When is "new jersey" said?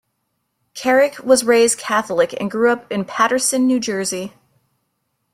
3.67-4.33